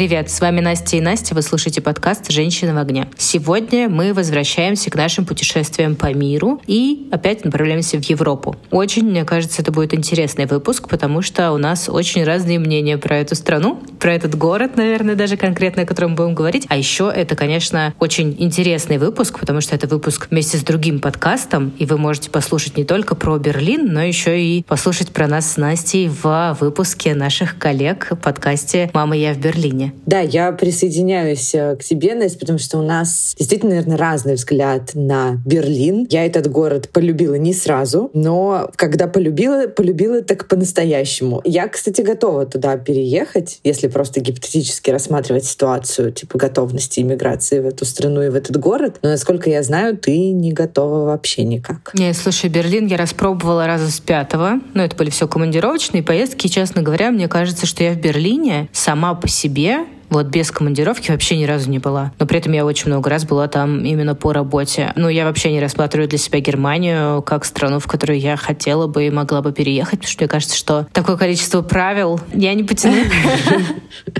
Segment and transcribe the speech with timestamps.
[0.00, 3.06] Привет, с вами Настя и Настя, вы слушаете подкаст «Женщина в огне».
[3.18, 8.56] Сегодня мы возвращаемся к нашим путешествиям по миру и опять направляемся в Европу.
[8.70, 13.18] Очень, мне кажется, это будет интересный выпуск, потому что у нас очень разные мнения про
[13.18, 16.64] эту страну, про этот город, наверное, даже конкретно, о котором будем говорить.
[16.70, 21.74] А еще это, конечно, очень интересный выпуск, потому что это выпуск вместе с другим подкастом,
[21.78, 25.56] и вы можете послушать не только про Берлин, но еще и послушать про нас с
[25.58, 29.89] Настей в выпуске наших коллег в подкасте «Мама, я в Берлине».
[30.06, 34.90] Да, я присоединяюсь э, к тебе, Настя, потому что у нас действительно, наверное, разный взгляд
[34.94, 36.06] на Берлин.
[36.10, 41.40] Я этот город полюбила не сразу, но когда полюбила, полюбила так по-настоящему.
[41.44, 47.84] Я, кстати, готова туда переехать, если просто гипотетически рассматривать ситуацию типа готовности иммиграции в эту
[47.84, 48.98] страну и в этот город.
[49.02, 51.92] Но, насколько я знаю, ты не готова вообще никак.
[51.94, 54.60] Не, слушай, Берлин я распробовала раза с пятого.
[54.74, 56.46] Ну, это были все командировочные поездки.
[56.46, 59.79] И, честно говоря, мне кажется, что я в Берлине сама по себе
[60.10, 62.12] вот без командировки вообще ни разу не была.
[62.18, 64.92] Но при этом я очень много раз была там именно по работе.
[64.96, 69.06] Ну, я вообще не рассматриваю для себя Германию как страну, в которую я хотела бы
[69.06, 72.96] и могла бы переехать, потому что мне кажется, что такое количество правил я не потяну.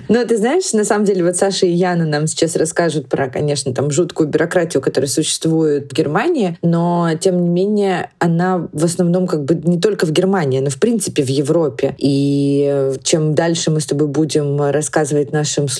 [0.08, 3.72] Ну, ты знаешь, на самом деле, вот Саша и Яна нам сейчас расскажут про, конечно,
[3.72, 9.44] там жуткую бюрократию, которая существует в Германии, но, тем не менее, она в основном как
[9.44, 11.94] бы не только в Германии, но в принципе в Европе.
[11.98, 15.79] И чем дальше мы с тобой будем рассказывать нашим слушателям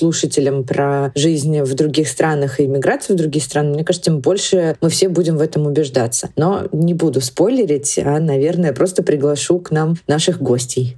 [0.63, 4.89] про жизнь в других странах и иммиграцию в другие страны, мне кажется, тем больше мы
[4.89, 6.29] все будем в этом убеждаться.
[6.35, 10.97] Но не буду спойлерить, а, наверное, просто приглашу к нам наших гостей.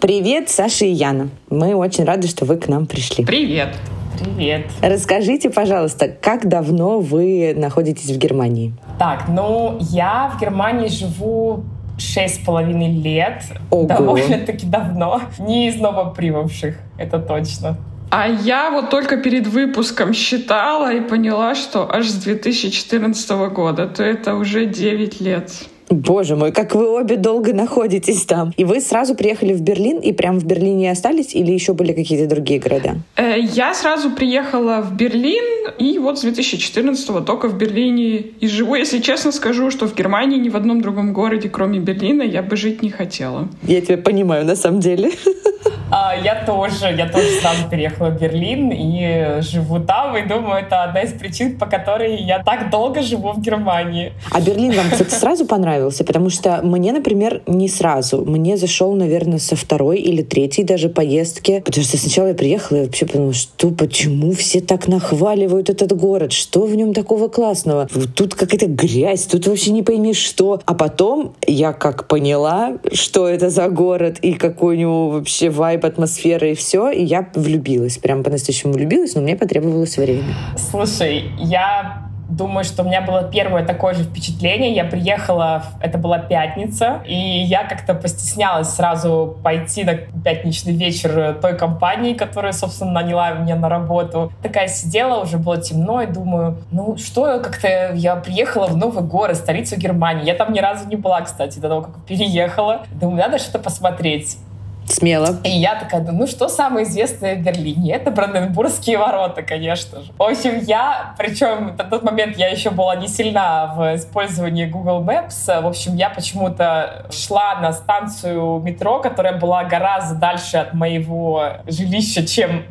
[0.00, 1.30] Привет, Саша и Яна.
[1.48, 3.24] Мы очень рады, что вы к нам пришли.
[3.24, 3.74] Привет.
[4.18, 4.66] Привет.
[4.82, 8.74] Расскажите, пожалуйста, как давно вы находитесь в Германии?
[8.98, 11.64] Так, ну, я в Германии живу
[11.98, 13.42] шесть с половиной лет.
[13.70, 13.86] Ого.
[13.86, 15.20] Довольно-таки давно.
[15.38, 17.78] Не из новоприбывших, это точно.
[18.16, 24.04] А я вот только перед выпуском считала и поняла, что аж с 2014 года, то
[24.04, 25.50] это уже 9 лет.
[25.90, 28.52] Боже мой, как вы обе долго находитесь там.
[28.56, 32.28] И вы сразу приехали в Берлин и прям в Берлине остались или еще были какие-то
[32.32, 32.98] другие города?
[33.16, 38.76] Э, я сразу приехала в Берлин и вот с 2014 только в Берлине и живу.
[38.76, 42.54] Если честно скажу, что в Германии ни в одном другом городе, кроме Берлина, я бы
[42.54, 43.48] жить не хотела.
[43.64, 45.10] Я тебя понимаю, на самом деле.
[46.06, 50.84] А, я тоже, я тоже сразу переехала в Берлин и живу там, и думаю, это
[50.84, 54.12] одна из причин, по которой я так долго живу в Германии.
[54.30, 56.04] А Берлин вам, кстати, сразу понравился?
[56.04, 58.22] Потому что мне, например, не сразу.
[58.24, 61.62] Мне зашел, наверное, со второй или третьей даже поездки.
[61.64, 66.32] Потому что сначала я приехала и вообще подумала, что, почему все так нахваливают этот город?
[66.32, 67.88] Что в нем такого классного?
[68.14, 70.60] Тут какая-то грязь, тут вообще не пойми что.
[70.66, 75.84] А потом я как поняла, что это за город и какой у него вообще вайб
[75.84, 80.34] вайб, атмосфера и все, и я влюбилась, прям по-настоящему влюбилась, но мне потребовалось время.
[80.56, 84.74] Слушай, я Думаю, что у меня было первое такое же впечатление.
[84.74, 91.56] Я приехала, это была пятница, и я как-то постеснялась сразу пойти на пятничный вечер той
[91.56, 94.32] компании, которая, собственно, наняла меня на работу.
[94.42, 99.36] Такая сидела, уже было темно, и думаю, ну что, как-то я приехала в новый город,
[99.36, 100.24] столицу Германии.
[100.24, 102.86] Я там ни разу не была, кстати, до того, как переехала.
[102.92, 104.38] Думаю, надо что-то посмотреть.
[104.86, 105.36] Смело.
[105.44, 107.94] И я такая, ну что самое известное в Берлине?
[107.94, 110.12] Это Бранденбургские ворота, конечно же.
[110.18, 115.02] В общем, я, причем на тот момент я еще была не сильна в использовании Google
[115.02, 115.62] Maps.
[115.62, 122.26] В общем, я почему-то шла на станцию метро, которая была гораздо дальше от моего жилища,
[122.26, 122.64] чем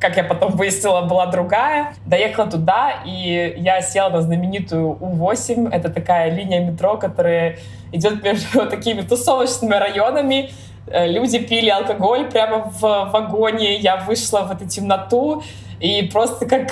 [0.00, 1.94] как я потом выяснила, была другая.
[2.04, 5.70] Доехала туда, и я села на знаменитую У-8.
[5.70, 7.56] Это такая линия метро, которая
[7.90, 10.50] идет между такими тусовочными районами.
[10.86, 15.42] Э, люди пили алкоголь прямо в вагоне, я вышла в эту темноту,
[15.80, 16.68] и просто как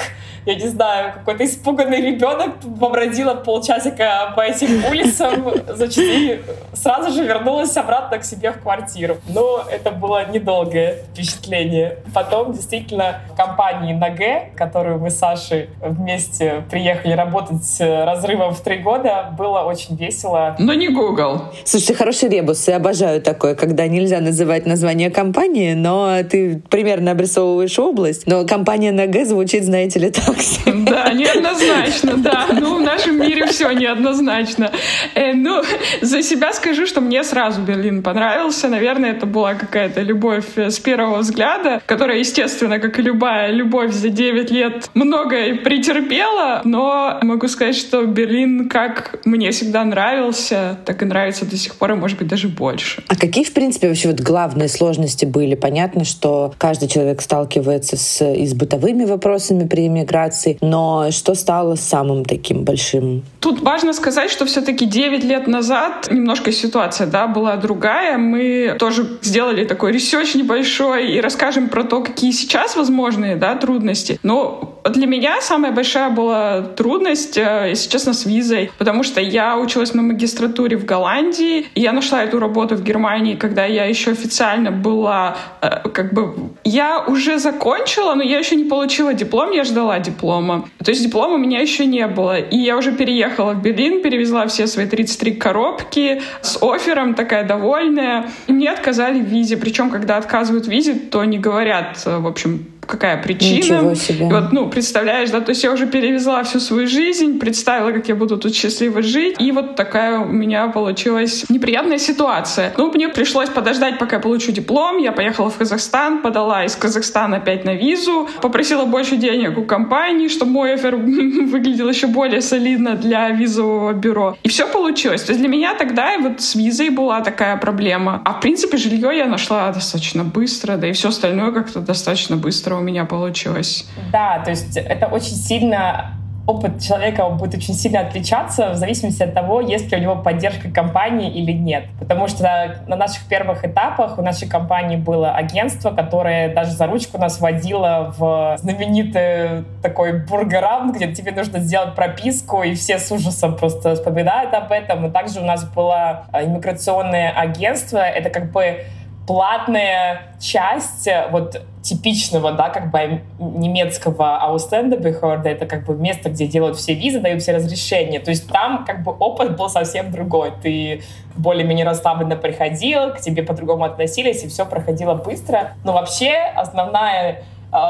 [0.47, 6.41] я не знаю, какой-то испуганный ребенок побродила полчасика по этим улицам, значит, и
[6.75, 9.17] сразу же вернулась обратно к себе в квартиру.
[9.29, 11.99] Но это было недолгое впечатление.
[12.15, 18.61] Потом действительно в компании НАГЭ, которую мы с Сашей вместе приехали работать с разрывом в
[18.61, 20.56] три года, было очень весело.
[20.59, 21.43] Но не Google.
[21.65, 22.67] Слушайте, хороший ребус.
[22.67, 28.93] Я обожаю такое, когда нельзя называть название компании, но ты примерно обрисовываешь область, но компания
[28.93, 30.84] НАГЭ звучит, знаете ли, там максимум.
[30.84, 32.46] Да, неоднозначно, да.
[32.52, 34.73] Ну, в нашем мире все неоднозначно.
[35.14, 35.62] Э, ну,
[36.00, 38.69] за себя скажу, что мне сразу Берлин понравился.
[38.69, 43.93] Наверное, это была какая-то любовь э, с первого взгляда, которая, естественно, как и любая любовь
[43.93, 51.02] за 9 лет, многое претерпела, но могу сказать, что Берлин как мне всегда нравился, так
[51.02, 53.02] и нравится до сих пор, и, может быть, даже больше.
[53.08, 55.55] А какие, в принципе, вообще вот главные сложности были?
[55.55, 60.22] Понятно, что каждый человек сталкивается с, и с бытовыми вопросами при иммиграции,
[60.61, 63.23] но что стало самым таким большим?
[63.41, 68.19] Тут важно сказать, что все-таки 9 лет назад немножко ситуация да, была другая.
[68.19, 74.19] Мы тоже сделали такой research небольшой и расскажем про то, какие сейчас возможные да, трудности.
[74.23, 79.56] Но для меня самая большая была трудность, э, если честно, с визой, потому что я
[79.56, 84.12] училась на магистратуре в Голландии, и я нашла эту работу в Германии, когда я еще
[84.12, 86.34] официально была, э, как бы,
[86.64, 90.69] я уже закончила, но я еще не получила диплом, я ждала диплома.
[90.84, 92.38] То есть диплома у меня еще не было.
[92.38, 98.31] И я уже переехала в Берлин, перевезла все свои 33 коробки с оффером, такая довольная.
[98.46, 99.56] И мне отказали в визе.
[99.56, 103.94] Причем, когда отказывают в визе, то не говорят, э, в общем, какая причина.
[103.94, 104.26] Себе.
[104.26, 108.08] И вот, ну, представляешь, да, то есть я уже перевезла всю свою жизнь, представила, как
[108.08, 112.73] я буду тут счастливо жить, и вот такая у меня получилась неприятная ситуация.
[112.76, 117.37] Ну, мне пришлось подождать, пока я получу диплом, я поехала в Казахстан, подала из Казахстана
[117.37, 122.94] опять на визу, попросила больше денег у компании, чтобы мой офер выглядел еще более солидно
[122.94, 124.37] для визового бюро.
[124.43, 125.23] И все получилось.
[125.23, 128.20] То есть для меня тогда вот с визой была такая проблема.
[128.25, 132.72] А в принципе жилье я нашла достаточно быстро, да и все остальное как-то достаточно быстро
[132.73, 133.87] быстро у меня получилось.
[134.11, 139.33] Да, то есть это очень сильно опыт человека будет очень сильно отличаться в зависимости от
[139.33, 141.85] того, есть ли у него поддержка компании или нет.
[142.01, 147.17] Потому что на наших первых этапах у нашей компании было агентство, которое даже за ручку
[147.19, 153.57] нас водило в знаменитый такой бургерам, где тебе нужно сделать прописку, и все с ужасом
[153.57, 155.07] просто вспоминают об этом.
[155.07, 157.99] И также у нас было э, иммиграционное агентство.
[157.99, 158.85] Это как бы
[159.27, 166.47] платная часть э, вот типичного, да, как бы немецкого Ausländerbehörde, это как бы место, где
[166.47, 168.21] делают все визы, дают все разрешения.
[168.21, 170.53] То есть там как бы опыт был совсем другой.
[170.63, 171.03] Ты
[171.37, 175.73] более-менее расслабленно приходил, к тебе по-другому относились, и все проходило быстро.
[175.85, 177.43] Но вообще основная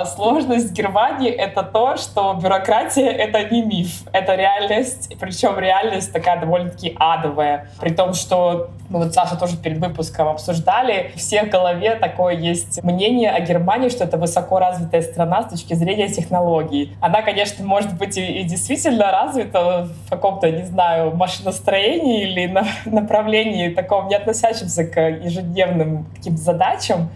[0.04, 6.96] сложность Германии— это то, что бюрократия— это не миф, это реальность, причем реальность такая довольно-таки
[6.98, 7.68] адовая.
[7.80, 12.82] При том, что мы вот Саша тоже перед выпуском обсуждали, в всех голове такое есть
[12.84, 16.94] мнение о Германии, что это высоко развитая страна с точки зрения технологий.
[17.00, 22.64] Она, конечно, может быть и, и действительно развита в каком-то, не знаю, машиностроении или на
[22.84, 27.10] направлении таком, не относящемся к ежедневным каким-то задачам,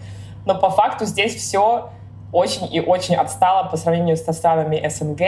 [0.45, 1.91] но по факту здесь все
[2.31, 5.21] очень и очень отстала по сравнению со странами СНГ.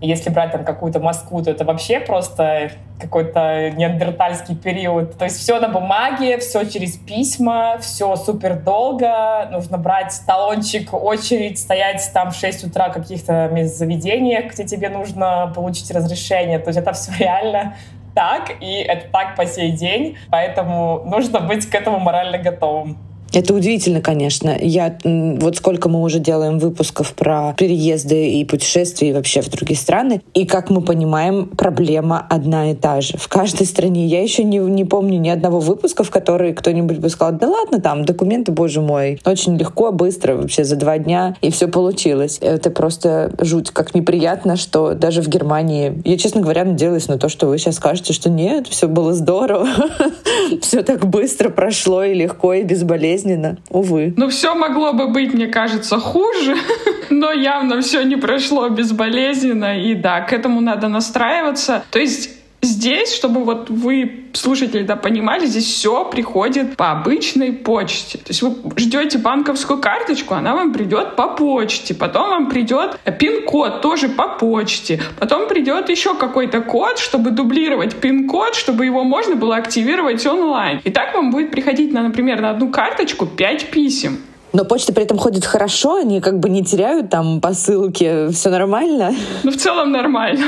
[0.00, 5.18] И если брать там какую-то Москву, то это вообще просто какой-то неандертальский период.
[5.18, 9.48] То есть все на бумаге, все через письма, все супер долго.
[9.50, 15.52] Нужно брать талончик, очередь, стоять там в 6 утра в каких-то заведениях, где тебе нужно
[15.54, 16.58] получить разрешение.
[16.58, 17.76] То есть это все реально
[18.14, 20.16] так, и это так по сей день.
[20.30, 23.09] Поэтому нужно быть к этому морально готовым.
[23.32, 24.56] Это удивительно, конечно.
[24.60, 29.78] Я вот сколько мы уже делаем выпусков про переезды и путешествия и вообще в другие
[29.78, 30.20] страны.
[30.34, 33.16] И как мы понимаем, проблема одна и та же.
[33.16, 34.06] В каждой стране.
[34.06, 37.80] Я еще не, не помню ни одного выпуска, в который кто-нибудь бы сказал, да ладно,
[37.80, 39.20] там документы, боже мой.
[39.24, 42.38] Очень легко, быстро, вообще за два дня, и все получилось.
[42.40, 46.00] Это просто жуть, как неприятно, что даже в Германии...
[46.04, 49.68] Я, честно говоря, надеялась на то, что вы сейчас скажете, что нет, все было здорово.
[50.62, 54.14] Все так быстро прошло и легко, и безболезненно болезненно, увы.
[54.16, 56.56] Ну, все могло бы быть, мне кажется, хуже,
[57.10, 61.84] но явно все не прошло безболезненно, и да, к этому надо настраиваться.
[61.90, 68.18] То есть Здесь, чтобы вот вы, слушатели, да, понимали, здесь все приходит по обычной почте.
[68.18, 71.94] То есть вы ждете банковскую карточку, она вам придет по почте.
[71.94, 75.00] Потом вам придет пин-код тоже по почте.
[75.18, 80.80] Потом придет еще какой-то код, чтобы дублировать пин-код, чтобы его можно было активировать онлайн.
[80.84, 84.18] И так вам будет приходить, на, например, на одну карточку 5 писем.
[84.52, 89.14] Но почта при этом ходит хорошо, они как бы не теряют там посылки, все нормально?
[89.44, 90.44] Ну, в целом нормально.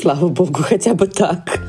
[0.00, 1.60] Слава богу, хотя бы так.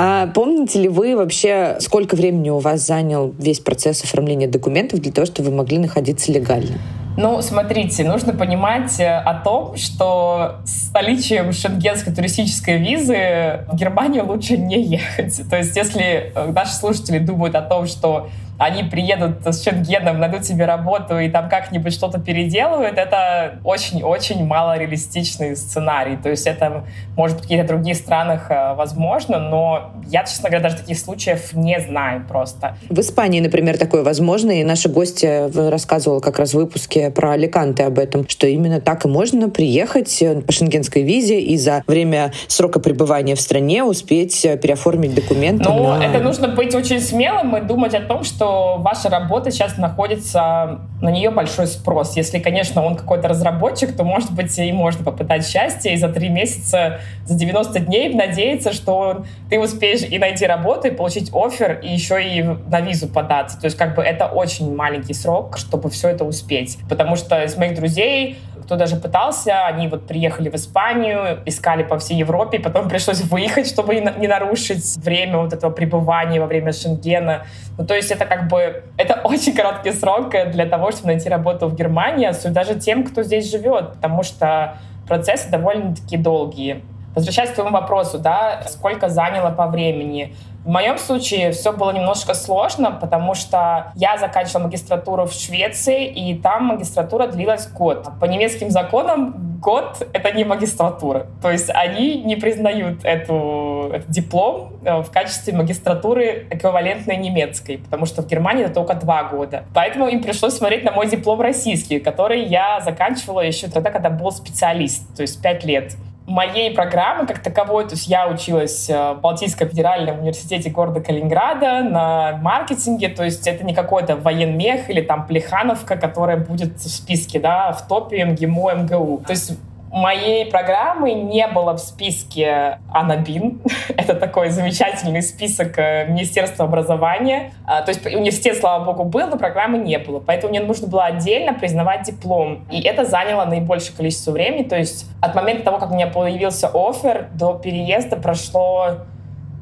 [0.00, 5.10] А помните ли вы вообще, сколько времени у вас занял весь процесс оформления документов для
[5.10, 6.78] того, чтобы вы могли находиться легально?
[7.16, 14.24] Ну, смотрите, нужно понимать э, о том, что с наличием шенгенской туристической визы в Германию
[14.24, 15.42] лучше не ехать.
[15.50, 20.44] То есть, если э, наши слушатели думают о том, что они приедут с Шенгеном, найдут
[20.44, 26.16] себе работу и там как-нибудь что-то переделывают, это очень-очень малореалистичный сценарий.
[26.16, 26.84] То есть это,
[27.16, 31.52] может быть, в каких-то других странах э, возможно, но я, честно говоря, даже таких случаев
[31.52, 32.76] не знаю просто.
[32.90, 37.84] В Испании, например, такое возможно, и наша гостья рассказывала как раз в выпуске про Аликанте
[37.84, 42.32] об этом, что именно так и можно приехать э, по шенгенской визе и за время
[42.48, 45.64] срока пребывания в стране успеть э, переоформить документы.
[45.68, 46.02] Ну, на...
[46.02, 48.47] это нужно быть очень смелым и думать о том, что
[48.78, 52.16] ваша работа сейчас находится, на нее большой спрос.
[52.16, 56.28] Если, конечно, он какой-то разработчик, то, может быть, и можно попытать счастье и за три
[56.28, 61.88] месяца, за 90 дней надеяться, что ты успеешь и найти работу, и получить офер, и
[61.92, 63.58] еще и на визу податься.
[63.60, 66.78] То есть как бы это очень маленький срок, чтобы все это успеть.
[66.88, 68.38] Потому что из моих друзей
[68.68, 73.66] кто даже пытался, они вот приехали в Испанию, искали по всей Европе, потом пришлось выехать,
[73.66, 77.46] чтобы не нарушить время вот этого пребывания во время Шенгена.
[77.78, 81.66] Ну, то есть это как бы, это очень короткий срок для того, чтобы найти работу
[81.68, 86.82] в Германии, даже тем, кто здесь живет, потому что процессы довольно-таки долгие.
[87.14, 90.34] Возвращаясь к твоему вопросу, да, сколько заняло по времени.
[90.64, 96.38] В моем случае все было немножко сложно, потому что я заканчивала магистратуру в Швеции, и
[96.38, 98.08] там магистратура длилась год.
[98.20, 101.26] По немецким законам год— это не магистратура.
[101.40, 108.06] То есть они не признают эту, этот диплом э, в качестве магистратуры эквивалентной немецкой, потому
[108.06, 109.64] что в Германии это только два года.
[109.74, 114.30] Поэтому им пришлось смотреть на мой диплом российский, который я заканчивала еще тогда, когда был
[114.32, 115.94] специалист, то есть пять лет
[116.28, 121.82] моей программы как таковой, то есть я училась э, в Балтийском федеральном университете города Калининграда
[121.82, 127.40] на маркетинге, то есть это не какой-то военмех или там Плехановка, которая будет в списке,
[127.40, 129.22] да, в топе МГИМО, МГУ.
[129.26, 129.52] То есть
[129.90, 133.60] моей программы не было в списке Анабин.
[133.96, 137.52] Это такой замечательный список э, Министерства образования.
[137.66, 140.20] А, то есть университет, слава богу, был, но программы не было.
[140.20, 142.66] Поэтому мне нужно было отдельно признавать диплом.
[142.70, 144.62] И это заняло наибольшее количество времени.
[144.62, 148.98] То есть от момента того, как у меня появился офер, до переезда прошло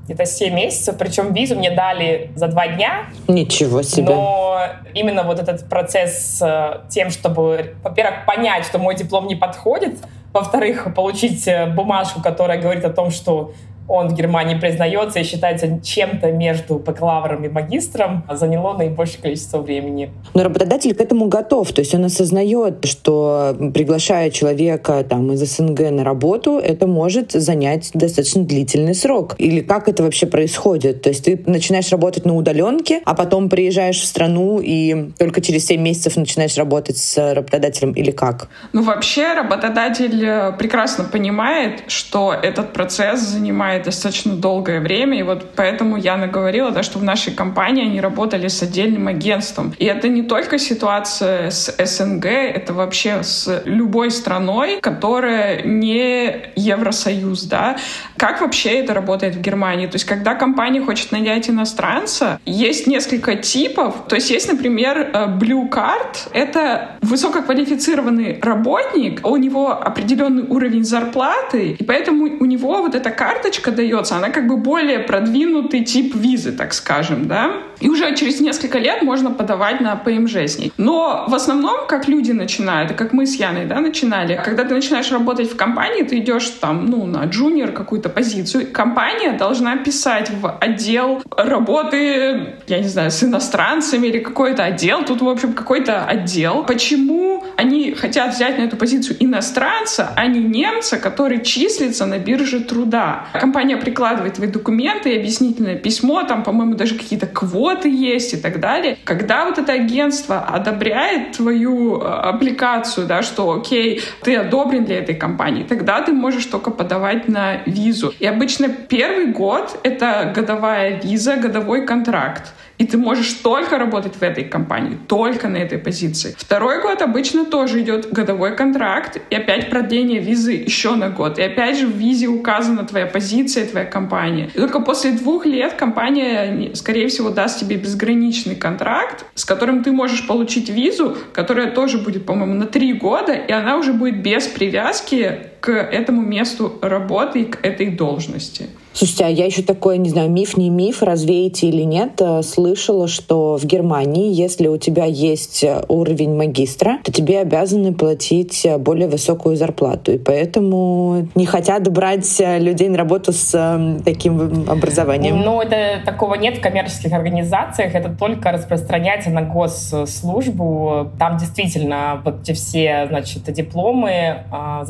[0.06, 3.06] где-то 7 месяцев, причем визу мне дали за два дня.
[3.28, 4.14] Ничего себе.
[4.14, 4.62] Но
[4.94, 9.98] именно вот этот процесс э, тем, чтобы, во-первых, понять, что мой диплом не подходит,
[10.32, 13.52] во-вторых, получить э, бумажку, которая говорит о том, что
[13.88, 20.10] он в Германии признается и считается чем-то между бакалавром и магистром, заняло наибольшее количество времени.
[20.34, 25.90] Но работодатель к этому готов, то есть он осознает, что приглашая человека там, из СНГ
[25.90, 29.34] на работу, это может занять достаточно длительный срок.
[29.38, 31.02] Или как это вообще происходит?
[31.02, 35.66] То есть ты начинаешь работать на удаленке, а потом приезжаешь в страну и только через
[35.66, 38.48] 7 месяцев начинаешь работать с работодателем или как?
[38.72, 45.22] Ну вообще работодатель э, прекрасно понимает, что этот процесс занимает занимает достаточно долгое время, и
[45.22, 49.74] вот поэтому я наговорила, да, что в нашей компании они работали с отдельным агентством.
[49.78, 57.44] И это не только ситуация с СНГ, это вообще с любой страной, которая не Евросоюз,
[57.44, 57.76] да.
[58.16, 59.86] Как вообще это работает в Германии?
[59.86, 63.94] То есть, когда компания хочет нанять иностранца, есть несколько типов.
[64.08, 66.28] То есть, есть, например, э, Blue Card.
[66.32, 73.65] Это высококвалифицированный работник, у него определенный уровень зарплаты, и поэтому у него вот эта карточка
[73.66, 77.52] карточка дается, она как бы более продвинутый тип визы, так скажем, да.
[77.80, 80.72] И уже через несколько лет можно подавать на ПМЖ с ней.
[80.78, 85.12] Но в основном, как люди начинают, как мы с Яной, да, начинали, когда ты начинаешь
[85.12, 90.56] работать в компании, ты идешь там, ну, на джуниор какую-то позицию, компания должна писать в
[90.60, 96.64] отдел работы, я не знаю, с иностранцами или какой-то отдел, тут, в общем, какой-то отдел.
[96.64, 102.60] Почему они хотят взять на эту позицию иностранца, а не немца, который числится на бирже
[102.60, 103.26] труда?
[103.32, 108.98] компания прикладывает твои документы объяснительное письмо, там, по-моему, даже какие-то квоты есть и так далее.
[109.04, 115.14] Когда вот это агентство одобряет твою э, аппликацию, да, что окей, ты одобрен для этой
[115.14, 118.12] компании, тогда ты можешь только подавать на визу.
[118.18, 124.22] И обычно первый год— это годовая виза, годовой контракт и ты можешь только работать в
[124.22, 126.34] этой компании, только на этой позиции.
[126.38, 131.38] Второй год обычно тоже идет годовой контракт, и опять продление визы еще на год.
[131.38, 134.50] И опять же в визе указана твоя позиция, твоя компания.
[134.54, 139.92] И только после двух лет компания, скорее всего, даст тебе безграничный контракт, с которым ты
[139.92, 144.46] можешь получить визу, которая тоже будет, по-моему, на три года, и она уже будет без
[144.46, 148.68] привязки к этому месту работы и к этой должности.
[148.96, 153.08] Слушайте, а я еще такой, не знаю, миф, не миф, развеете или нет, э, слышала,
[153.08, 158.78] что в Германии, если у тебя есть э, уровень магистра, то тебе обязаны платить э,
[158.78, 160.12] более высокую зарплату.
[160.12, 165.42] И поэтому не хотят брать людей на работу с таким образованием.
[165.42, 167.94] Ну, это такого нет в коммерческих организациях.
[167.94, 171.10] Это только распространяется на госслужбу.
[171.18, 174.86] Там действительно вот эти все, значит, дипломы а,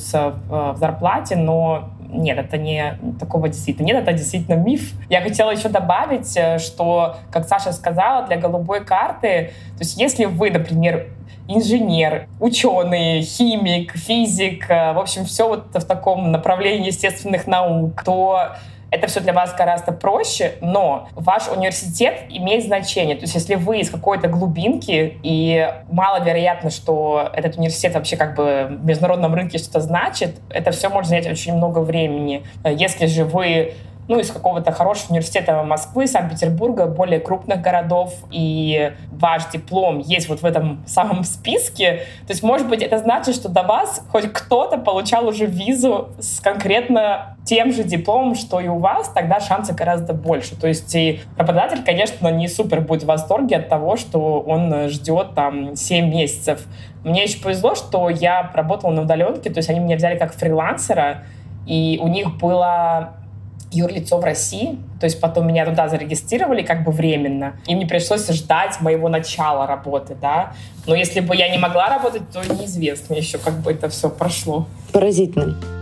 [0.00, 4.94] засчитываются в зарплате, но нет, это не такого действительно нет, это действительно миф.
[5.08, 10.24] Я хотела еще добавить, э, что, как Саша сказала, для голубой карты, то есть если
[10.24, 11.06] вы, например,
[11.46, 18.56] инженер, ученый, химик, физик, э, в общем, все вот в таком направлении естественных наук, то
[18.90, 23.16] это все для вас гораздо проще, но ваш университет имеет значение.
[23.16, 28.66] То есть если вы из какой-то глубинки, и маловероятно, что этот университет вообще как бы
[28.70, 32.44] в международном рынке что-то значит, это все может занять очень много времени.
[32.64, 33.74] Если же вы
[34.08, 40.42] ну, из какого-то хорошего университета Москвы, Санкт-Петербурга, более крупных городов, и ваш диплом есть вот
[40.42, 44.78] в этом самом списке, то есть, может быть, это значит, что до вас хоть кто-то
[44.78, 50.12] получал уже визу с конкретно тем же дипломом, что и у вас, тогда шансы гораздо
[50.12, 50.58] больше.
[50.58, 55.34] То есть и работодатель, конечно, не супер будет в восторге от того, что он ждет
[55.34, 56.66] там 7 месяцев.
[57.02, 61.24] Мне еще повезло, что я работала на удаленке, то есть они меня взяли как фрилансера,
[61.66, 63.14] и у них было
[63.72, 68.28] юрлицо в России, то есть потом меня туда зарегистрировали как бы временно, и мне пришлось
[68.28, 70.54] ждать моего начала работы, да.
[70.86, 74.66] Но если бы я не могла работать, то неизвестно еще, как бы это все прошло.
[74.92, 75.79] Поразительно.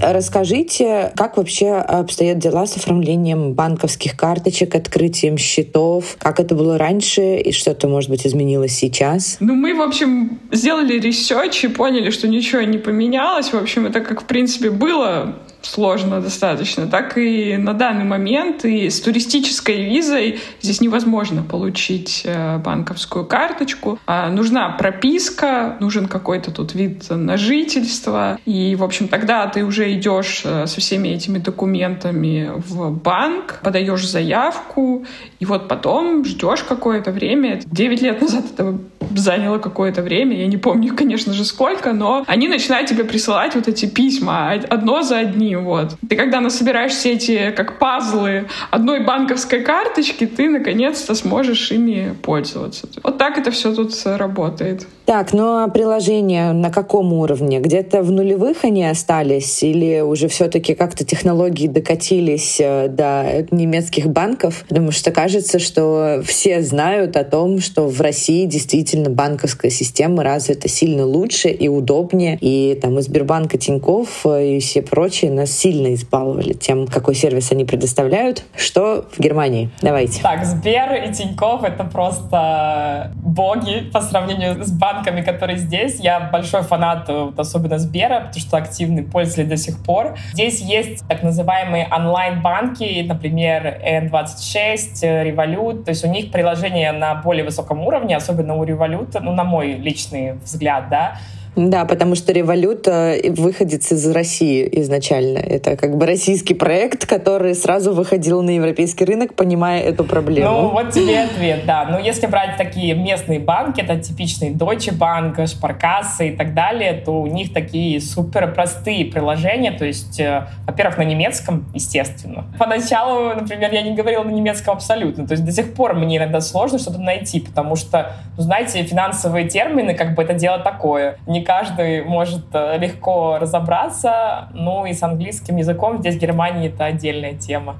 [0.00, 6.16] Расскажите, как вообще обстоят дела с оформлением банковских карточек, открытием счетов?
[6.18, 9.38] Как это было раньше и что-то, может быть, изменилось сейчас?
[9.40, 13.52] Ну, мы, в общем, сделали research и поняли, что ничего не поменялось.
[13.52, 18.88] В общем, это как, в принципе, было сложно достаточно, так и на данный момент и
[18.88, 23.98] с туристической визой здесь невозможно получить э, банковскую карточку.
[24.06, 28.38] А нужна прописка, нужен какой-то тут вид на жительство.
[28.46, 34.06] И, в общем, тогда ты уже идешь э, со всеми этими документами в банк, подаешь
[34.06, 35.04] заявку,
[35.40, 37.60] и вот потом ждешь какое-то время.
[37.66, 38.78] Девять лет назад это
[39.14, 43.68] заняло какое-то время, я не помню, конечно же, сколько, но они начинают тебе присылать вот
[43.68, 45.96] эти письма одно за одним, вот.
[46.08, 52.88] Ты когда насобираешь все эти, как пазлы, одной банковской карточки, ты наконец-то сможешь ими пользоваться.
[53.02, 54.86] Вот так это все тут работает.
[55.04, 57.60] Так, ну а приложения на каком уровне?
[57.60, 64.64] Где-то в нулевых они остались или уже все-таки как-то технологии докатились э, до немецких банков?
[64.68, 70.68] Потому что кажется, что все знают о том, что в России действительно банковская система развита
[70.68, 72.38] сильно лучше и удобнее.
[72.40, 77.14] И там и Сбербанк, и Тинькофф, э, и все прочие нас сильно избаловали тем, какой
[77.14, 78.44] сервис они предоставляют.
[78.56, 79.70] Что в Германии?
[79.82, 80.22] Давайте.
[80.22, 86.00] Так, Сбер и Тинькофф— это просто боги по сравнению с банками, которые здесь.
[86.00, 90.16] Я большой фанат, вот, особенно Сбера, потому что активный пользователь до сих пор.
[90.32, 95.84] Здесь есть так называемые онлайн-банки, например, N26, Revolut.
[95.84, 99.72] То есть у них приложение на более высоком уровне, особенно у Revolut, ну, на мой
[99.72, 101.18] личный взгляд, да,
[101.58, 105.38] да, потому что револют э, выходит из России изначально.
[105.38, 110.50] Это как бы российский проект, который сразу выходил на европейский рынок, понимая эту проблему.
[110.50, 111.84] Ну, вот тебе ответ, да.
[111.84, 117.20] Но если брать такие местные банки, это типичный Deutsche Bank, Шпаркассы и так далее, то
[117.20, 122.44] у них такие супер простые приложения, то есть, э, во-первых, на немецком, естественно.
[122.56, 126.40] Поначалу, например, я не говорила на немецком абсолютно, то есть до сих пор мне иногда
[126.40, 131.18] сложно что-то найти, потому что, ну, знаете, финансовые термины, как бы это дело такое.
[131.26, 134.50] Не каждый может э, легко разобраться.
[134.52, 137.76] Ну и с английским языком здесь в Германии это отдельная тема.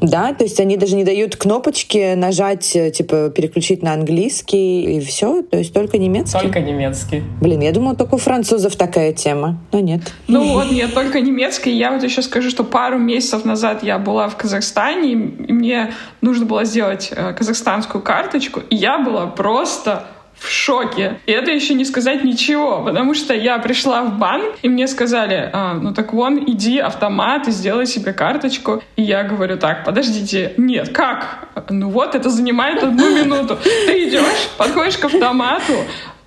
[0.00, 5.00] Да, то есть они даже не дают кнопочки нажать, э, типа, переключить на английский и
[5.00, 6.38] все, то есть только немецкий?
[6.38, 7.22] Только немецкий.
[7.40, 10.02] Блин, я думала, только у французов такая тема, но нет.
[10.28, 11.72] Ну вот, нет, только немецкий.
[11.72, 16.44] Я вот еще скажу, что пару месяцев назад я была в Казахстане, и мне нужно
[16.44, 20.04] было сделать э, казахстанскую карточку, и я была просто
[20.38, 21.20] в шоке.
[21.26, 25.50] И это еще не сказать ничего, потому что я пришла в банк, и мне сказали,
[25.52, 28.82] а, ну так вон, иди автомат и сделай себе карточку.
[28.96, 31.48] И я говорю, так, подождите, нет, как?
[31.70, 33.58] Ну вот, это занимает одну минуту.
[33.86, 35.74] Ты идешь, подходишь к автомату,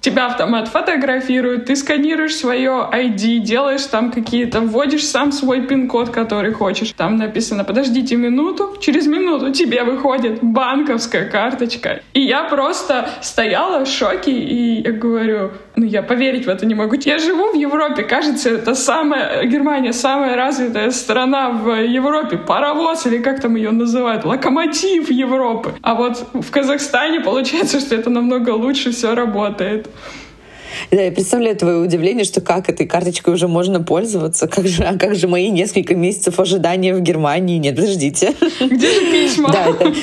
[0.02, 6.52] тебя автомат фотографирует, ты сканируешь свое ID, делаешь там какие-то, вводишь сам свой пин-код, который
[6.52, 6.92] хочешь.
[6.98, 12.02] Там написано, подождите минуту, через минуту тебе выходит банковская карточка.
[12.14, 16.76] И я просто стояла в шоке, и я говорю, Ну, я поверить в это не
[16.76, 16.96] могу.
[17.06, 22.38] Я живу в Европе, кажется, это самая, Германия самая развитая страна в Европе.
[22.38, 25.74] Паровоз, или как там ее называют, локомотив Европы.
[25.82, 29.90] А вот в Казахстане получается, что это намного лучше все работает.
[30.92, 34.48] Да, я представляю твое удивление, что как этой карточкой уже можно пользоваться.
[34.48, 37.58] Как же, а как же мои несколько месяцев ожидания в Германии?
[37.58, 38.34] Нет, подождите.
[38.60, 39.52] Где же письма?
[39.52, 39.94] Да, это,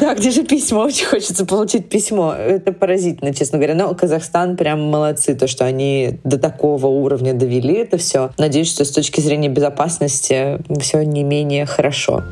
[0.00, 0.82] да, где же письмо?
[0.82, 2.32] Очень хочется получить письмо.
[2.32, 3.74] Это поразительно, честно говоря.
[3.74, 8.30] Но Казахстан прям молодцы, то, что они до такого уровня довели это все.
[8.38, 12.22] Надеюсь, что с точки зрения безопасности все не менее хорошо.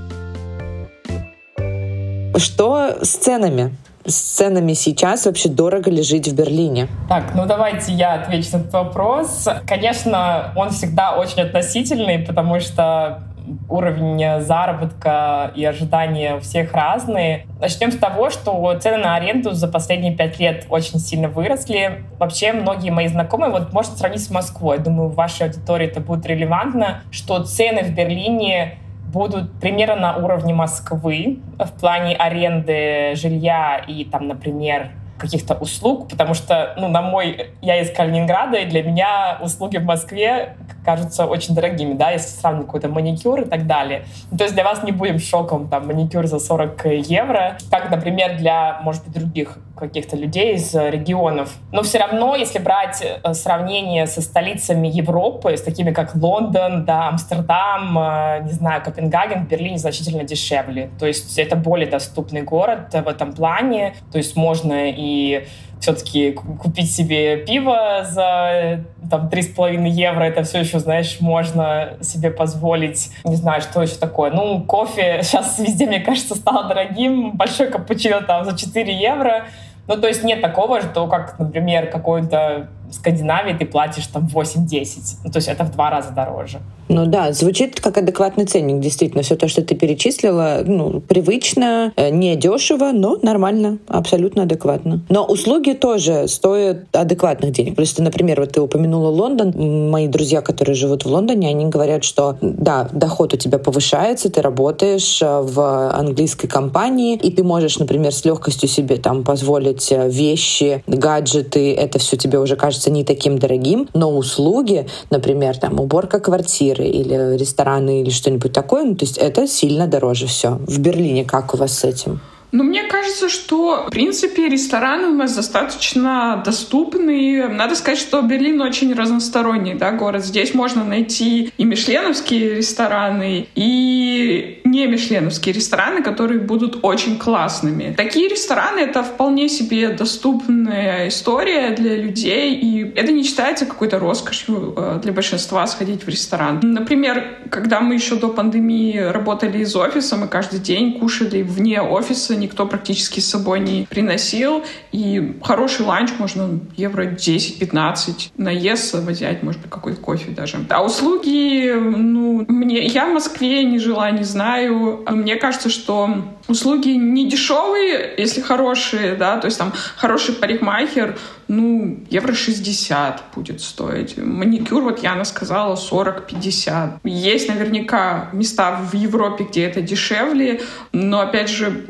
[2.36, 3.74] Что с ценами?
[4.04, 6.88] С ценами сейчас вообще дорого ли жить в Берлине?
[7.08, 9.48] Так, ну давайте я отвечу на этот вопрос.
[9.66, 13.22] Конечно, он всегда очень относительный, потому что
[13.68, 17.46] уровень заработка и ожидания у всех разные.
[17.60, 22.04] Начнем с того, что цены на аренду за последние пять лет очень сильно выросли.
[22.18, 26.24] Вообще, многие мои знакомые, вот можно сравнить с Москвой, думаю, в вашей аудитории это будет
[26.26, 28.78] релевантно, что цены в Берлине
[29.14, 36.34] будут примерно на уровне Москвы в плане аренды жилья и там, например, каких-то услуг, потому
[36.34, 41.54] что, ну, на мой, я из Калининграда, и для меня услуги в Москве кажутся очень
[41.54, 44.04] дорогими, да, если сравнивать какой-то маникюр и так далее.
[44.30, 48.36] Ну, то есть для вас не будем шоком, там, маникюр за 40 евро, как, например,
[48.36, 51.54] для, может быть, других каких-то людей из регионов.
[51.72, 57.08] Но все равно, если брать э, сравнение со столицами Европы, с такими как Лондон, да,
[57.08, 60.90] Амстердам, э, не знаю, Копенгаген, в Берлине значительно дешевле.
[60.98, 63.94] То есть это более доступный город в этом плане.
[64.12, 65.46] То есть можно и
[65.84, 71.98] все-таки купить себе пиво за там три с половиной евро, это все еще, знаешь, можно
[72.00, 73.10] себе позволить.
[73.24, 74.30] Не знаю, что еще такое.
[74.30, 77.32] Ну, кофе сейчас везде, мне кажется, стало дорогим.
[77.32, 79.44] Большой капучино там за 4 евро.
[79.86, 85.18] Ну, то есть нет такого, что как, например, какой-то Скандинавии ты платишь там 8-10.
[85.24, 86.60] Ну, то есть это в два раза дороже.
[86.88, 89.22] Ну да, звучит как адекватный ценник, действительно.
[89.22, 95.00] Все то, что ты перечислила, ну, привычно, э, не дешево, но нормально, абсолютно адекватно.
[95.08, 97.76] Но услуги тоже стоят адекватных денег.
[97.76, 99.90] Просто, например, вот ты упомянула Лондон.
[99.90, 104.42] Мои друзья, которые живут в Лондоне, они говорят, что да, доход у тебя повышается, ты
[104.42, 110.08] работаешь э, в английской компании, и ты можешь, например, с легкостью себе там позволить э,
[110.08, 116.20] вещи, гаджеты, это все тебе уже кажется не таким дорогим, но услуги, например, там уборка
[116.20, 118.84] квартиры, квартиры или рестораны или что-нибудь такое.
[118.84, 120.58] Ну, то есть это сильно дороже все.
[120.66, 122.20] В Берлине как у вас с этим?
[122.54, 127.48] Ну, мне кажется, что, в принципе, рестораны у нас достаточно доступны.
[127.48, 130.24] Надо сказать, что Берлин очень разносторонний да, город.
[130.24, 137.92] Здесь можно найти и мишленовские рестораны, и не мишленовские рестораны, которые будут очень классными.
[137.96, 144.74] Такие рестораны— это вполне себе доступная история для людей, и это не считается какой-то роскошью
[144.76, 146.60] э, для большинства сходить в ресторан.
[146.62, 152.36] Например, когда мы еще до пандемии работали из офиса, мы каждый день кушали вне офиса,
[152.44, 154.64] никто практически с собой не приносил.
[154.92, 160.58] И хороший ланч можно евро 10-15 наесться взять, может быть, какой-то кофе даже.
[160.68, 165.04] А услуги, ну, мне, я в Москве не жила, не знаю.
[165.08, 171.16] Мне кажется, что услуги не дешевые, если хорошие, да, то есть там хороший парикмахер,
[171.48, 174.16] ну, евро 60 будет стоить.
[174.16, 177.00] Маникюр, вот Яна сказала, 40-50.
[177.04, 181.84] Есть наверняка места в Европе, где это дешевле, но, опять же,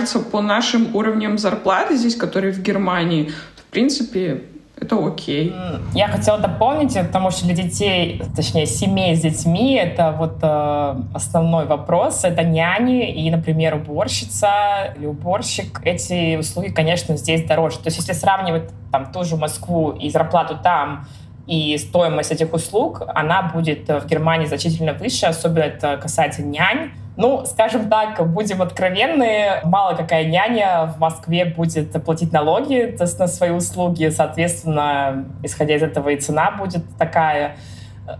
[0.00, 4.44] кажется, по нашим уровням зарплаты здесь, которые в Германии, в принципе,
[4.80, 5.54] это окей.
[5.94, 11.66] Я хотела дополнить, потому что для детей, точнее, семей с детьми, это вот э, основной
[11.66, 12.24] вопрос.
[12.24, 15.82] Это няни и, например, уборщица или уборщик.
[15.84, 17.76] Эти услуги, конечно, здесь дороже.
[17.76, 21.06] То есть если сравнивать там ту же Москву и зарплату там,
[21.46, 26.92] и стоимость этих услуг, она будет в Германии значительно выше, особенно это касается нянь.
[27.16, 33.50] Ну, скажем так, будем откровенны, мало какая няня в Москве будет платить налоги на свои
[33.50, 37.56] услуги, соответственно, исходя из этого и цена будет такая.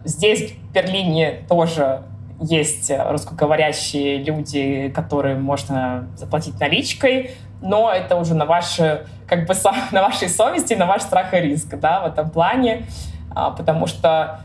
[0.04, 2.02] Здесь, в Берлине, тоже
[2.40, 9.54] есть русскоговорящие люди, которым можно заплатить наличкой, но это уже на ваши, как бы,
[9.92, 12.86] на вашей совести, на ваш страх и риск, да, в этом плане,
[13.34, 14.40] а, потому что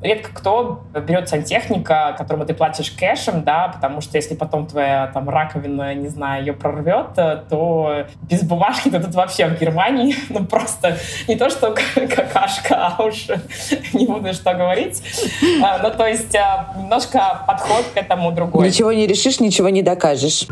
[0.00, 5.28] редко кто берет сантехника, которому ты платишь кэшем, да, потому что если потом твоя там
[5.28, 7.14] раковина, не знаю, ее прорвет,
[7.48, 13.02] то без бумажки ты тут вообще в Германии, ну просто не то, что какашка, а
[13.02, 13.26] уж
[13.92, 15.02] не буду что говорить.
[15.62, 18.66] А, ну то есть а, немножко подход к этому другой.
[18.66, 20.46] Ничего не решишь, ничего не докажешь.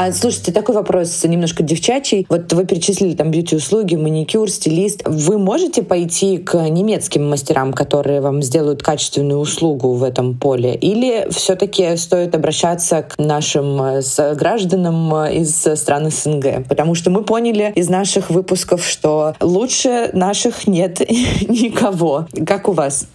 [0.00, 2.24] А слушайте, такой вопрос немножко девчачий.
[2.28, 5.02] Вот вы перечислили там бьюти-услуги, маникюр, стилист.
[5.04, 10.76] Вы можете пойти к немецким мастерам, которые вам сделают качественную услугу в этом поле?
[10.76, 16.68] Или все-таки стоит обращаться к нашим э, гражданам э, из стран СНГ?
[16.68, 21.00] Потому что мы поняли из наших выпусков, что лучше наших нет
[21.48, 22.28] никого.
[22.46, 23.08] Как у вас?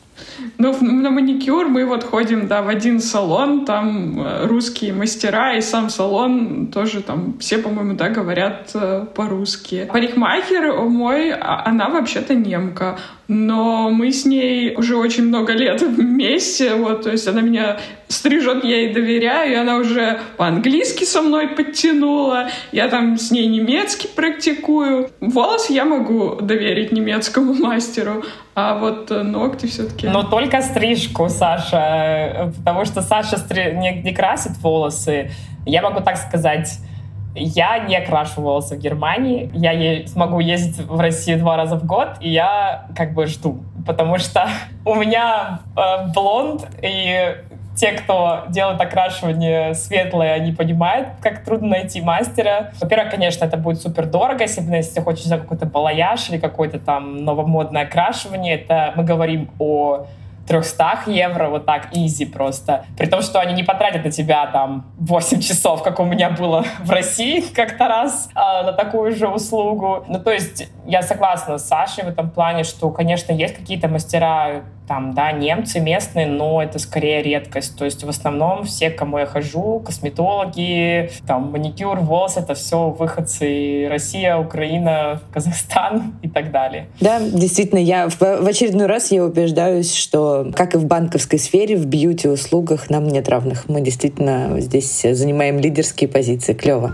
[0.57, 5.61] Ну, на маникюр мы вот ходим, да, в один салон, там э, русские мастера, и
[5.61, 9.89] сам салон тоже там все, по-моему, да, говорят э, по-русски.
[9.91, 16.75] Парикмахер мой, а, она вообще-то немка, но мы с ней уже очень много лет вместе,
[16.75, 21.47] вот, то есть она меня стрижет, я ей доверяю, и она уже по-английски со мной
[21.47, 25.09] подтянула, я там с ней немецкий практикую.
[25.19, 28.23] Волосы я могу доверить немецкому мастеру,
[28.55, 30.07] а вот э, ногти все-таки...
[30.07, 33.73] Но только стрижку, Саша, потому что Саша стри...
[33.73, 35.32] не, не красит волосы.
[35.65, 36.79] Я могу так сказать,
[37.36, 39.49] я не крашу волосы в Германии.
[39.53, 43.63] Я е- смогу ездить в Россию два раза в год, и я как бы жду.
[43.86, 44.47] Потому что
[44.86, 47.36] у меня э, блонд, и
[47.75, 52.71] те, кто делает окрашивание светлое, они понимают, как трудно найти мастера.
[52.79, 57.25] Во-первых, конечно, это будет супер дорого, особенно если ты хочешь какой-то балаяж или какое-то там
[57.25, 58.56] новомодное окрашивание.
[58.56, 60.06] Это мы говорим о
[60.47, 62.86] 300 евро, вот так, изи просто.
[62.97, 66.65] При том, что они не потратят на тебя там 8 часов, как у меня было
[66.79, 70.03] в России как-то раз, э, на такую же услугу.
[70.08, 74.63] Ну, то есть я согласна с Сашей в этом плане, что, конечно, есть какие-то мастера,
[74.87, 77.77] там, да, немцы местные, но это скорее редкость.
[77.77, 82.89] То есть в основном все, к кому я хожу, косметологи, там, маникюр, волос, это все
[82.89, 86.87] выходцы Россия, Украина, Казахстан и так далее.
[86.99, 91.75] Да, действительно, я в, в очередной раз я убеждаюсь, что, как и в банковской сфере,
[91.75, 93.67] в бьюти-услугах нам нет равных.
[93.67, 96.53] Мы действительно здесь занимаем лидерские позиции.
[96.53, 96.91] Клево.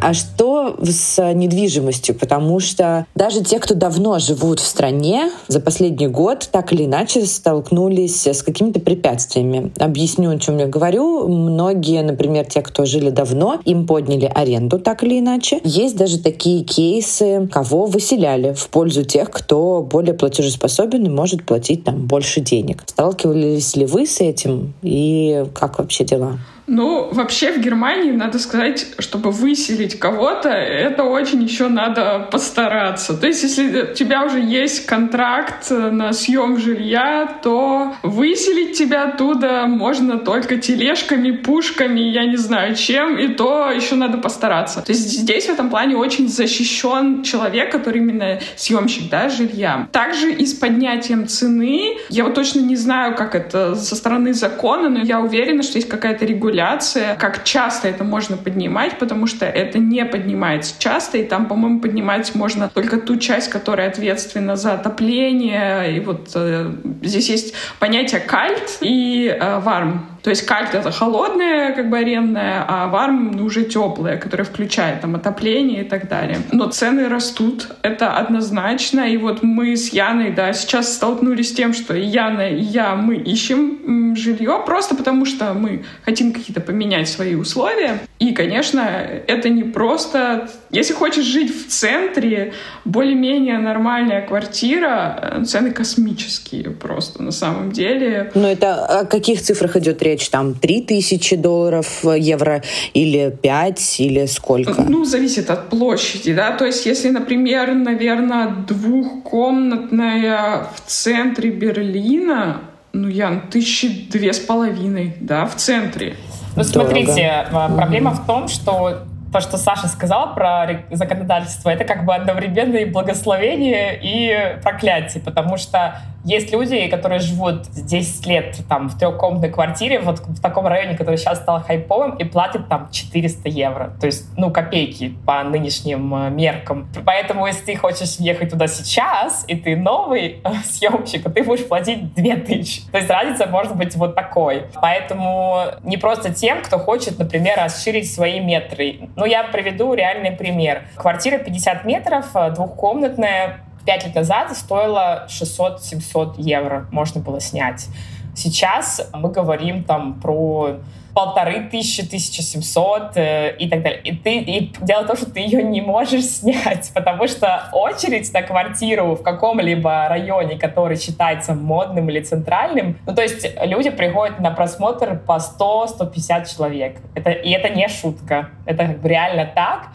[0.00, 2.14] А что с недвижимостью?
[2.14, 7.26] Потому что даже те, кто давно живут в стране, за последний год так или иначе
[7.26, 9.72] столкнулись с какими-то препятствиями.
[9.78, 11.28] Объясню, о чем я говорю.
[11.28, 15.60] Многие, например, те, кто жили давно, им подняли аренду так или иначе.
[15.64, 21.84] Есть даже такие кейсы, кого выселяли в пользу тех, кто более платежеспособен и может платить
[21.84, 22.84] там больше денег.
[22.86, 26.38] Сталкивались ли вы с этим и как вообще дела?
[26.72, 33.14] Ну, вообще в Германии, надо сказать, чтобы выселить кого-то, это очень еще надо постараться.
[33.14, 39.64] То есть, если у тебя уже есть контракт на съем жилья, то выселить тебя оттуда
[39.66, 44.80] можно только тележками, пушками, я не знаю чем, и то еще надо постараться.
[44.80, 49.88] То есть здесь в этом плане очень защищен человек, который именно съемщик да, жилья.
[49.90, 54.88] Также и с поднятием цены, я вот точно не знаю, как это со стороны закона,
[54.88, 59.46] но я уверена, что есть какая-то регуляция регуляция, как часто это можно поднимать, потому что
[59.46, 64.74] это не поднимается часто, и там, по-моему, поднимать можно только ту часть, которая ответственна за
[64.74, 65.96] отопление.
[65.96, 70.06] И вот э, здесь есть понятие кальт и э, варм.
[70.22, 75.00] То есть кальт— это холодная, как бы арендная, а варм ну, уже теплая, которая включает
[75.00, 76.38] там отопление и так далее.
[76.52, 79.00] Но цены растут, это однозначно.
[79.00, 83.16] И вот мы с Яной, да, сейчас столкнулись с тем, что Яна, и я, мы
[83.16, 88.00] ищем жилье просто потому, что мы хотим какие-то поменять свои условия.
[88.18, 90.50] И, конечно, это не просто...
[90.70, 92.52] Если хочешь жить в центре,
[92.84, 98.30] более-менее нормальная квартира, э, цены космические просто на самом деле.
[98.34, 100.09] Но это о каких цифрах идет речь?
[100.10, 100.28] Речь?
[100.28, 102.62] Там 3 тысячи долларов, э, евро
[102.94, 104.82] или 5, или сколько?
[104.82, 106.52] Ну, зависит от площади, да.
[106.52, 115.14] То есть, если, например, наверное, двухкомнатная в центре Берлина, ну, Ян, тысячи две с половиной,
[115.20, 116.16] да, в центре.
[116.56, 117.76] Ну, смотрите, Дорого.
[117.76, 122.84] проблема в том, что то, что Саша сказала про законодательство, это как бы одновременно и
[122.84, 130.00] благословение, и проклятие, потому что есть люди, которые живут 10 лет там в трехкомнатной квартире,
[130.00, 133.92] вот в таком районе, который сейчас стал хайповым, и платят там 400 евро.
[134.00, 136.88] То есть, ну, копейки по нынешним э, меркам.
[137.04, 142.14] Поэтому, если ты хочешь ехать туда сейчас, и ты новый э, съемщик, ты будешь платить
[142.14, 142.90] 2000.
[142.90, 144.64] То есть разница может быть вот такой.
[144.80, 149.08] Поэтому не просто тем, кто хочет, например, расширить свои метры.
[149.16, 150.82] Ну, я приведу реальный пример.
[150.96, 157.88] Квартира 50 метров, э, двухкомнатная, пять лет назад стоило 600-700 евро можно было снять.
[158.34, 160.80] Сейчас мы говорим там про
[161.14, 164.00] полторы тысячи, тысяча семьсот э, и так далее.
[164.02, 168.32] И, ты, и дело в том, что ты ее не можешь снять, потому что очередь
[168.32, 174.38] на квартиру в каком-либо районе, который считается модным или центральным, ну то есть люди приходят
[174.40, 176.96] на просмотр по 100-150 человек.
[177.14, 178.50] Это, и это не шутка.
[178.64, 179.88] Это как бы реально так.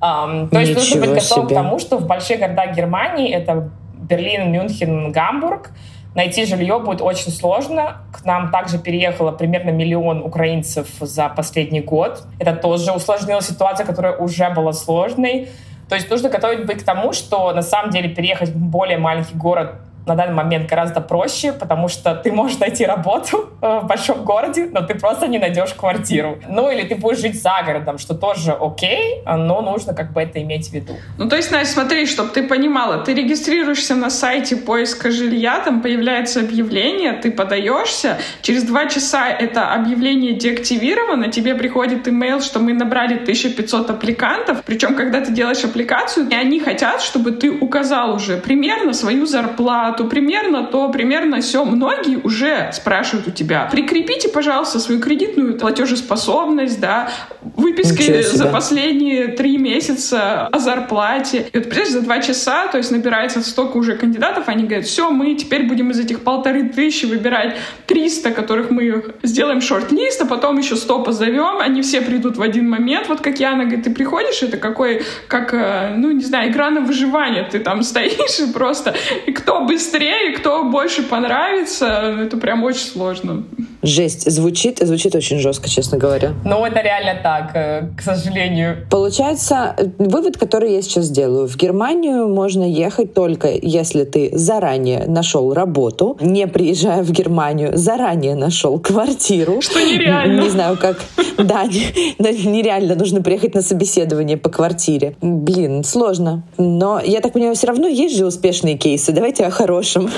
[0.00, 4.52] Um, то есть нужно быть готовым к тому, что в больших городах Германии, это Берлин,
[4.52, 5.70] Мюнхен, Гамбург,
[6.16, 7.98] Найти жилье будет очень сложно.
[8.10, 12.22] К нам также переехало примерно миллион украинцев за последний год.
[12.38, 15.50] Это тоже усложнило ситуацию, которая уже была сложной.
[15.90, 19.34] То есть нужно готовить быть к тому, что на самом деле переехать в более маленький
[19.34, 19.74] город
[20.06, 24.68] на данный момент гораздо проще, потому что ты можешь найти работу э, в большом городе,
[24.72, 26.38] но ты просто не найдешь квартиру.
[26.48, 30.40] Ну или ты будешь жить за городом, что тоже окей, но нужно как бы это
[30.42, 30.94] иметь в виду.
[31.18, 35.82] Ну то есть, Настя, смотри, чтобы ты понимала, ты регистрируешься на сайте поиска жилья, там
[35.82, 42.72] появляется объявление, ты подаешься, через два часа это объявление деактивировано, тебе приходит имейл, что мы
[42.74, 48.36] набрали 1500 аппликантов, причем когда ты делаешь аппликацию, и они хотят, чтобы ты указал уже
[48.36, 51.64] примерно свою зарплату, то примерно, то примерно все.
[51.64, 57.10] Многие уже спрашивают у тебя, прикрепите, пожалуйста, свою кредитную платежеспособность, да,
[57.42, 61.48] выписки за последние три месяца о зарплате.
[61.52, 65.10] И вот, представляешь, за два часа, то есть набирается столько уже кандидатов, они говорят, все,
[65.10, 67.56] мы теперь будем из этих полторы тысячи выбирать
[67.86, 72.68] 300, которых мы сделаем шорт-лист, а потом еще 100 позовем, они все придут в один
[72.68, 76.70] момент, вот как Яна говорит, ты приходишь, это какой, как, э, ну, не знаю, игра
[76.70, 78.94] на выживание, ты там стоишь и просто,
[79.26, 81.86] и кто быстрее быстрее, кто больше понравится,
[82.24, 83.44] это прям очень сложно.
[83.82, 84.28] Жесть.
[84.28, 86.32] Звучит, звучит очень жестко, честно говоря.
[86.44, 88.78] Ну, это реально так, э, к сожалению.
[88.90, 91.46] Получается, вывод, который я сейчас делаю.
[91.46, 98.34] В Германию можно ехать только, если ты заранее нашел работу, не приезжая в Германию, заранее
[98.34, 99.60] нашел квартиру.
[99.62, 100.42] Что нереально.
[100.42, 100.98] Не знаю, как...
[101.38, 102.96] Да, нереально.
[102.96, 105.14] Нужно приехать на собеседование по квартире.
[105.20, 106.42] Блин, сложно.
[106.58, 109.12] Но, я так понимаю, все равно есть же успешные кейсы.
[109.12, 109.75] Давайте о хорошем.